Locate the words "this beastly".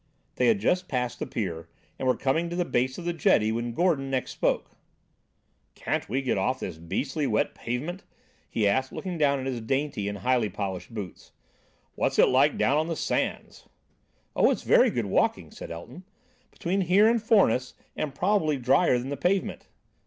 6.59-7.27